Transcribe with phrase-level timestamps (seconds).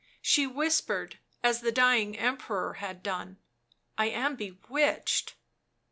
[0.23, 3.37] She whispered, as the dying Emperor had done
[3.99, 5.35] —"I am bewitched."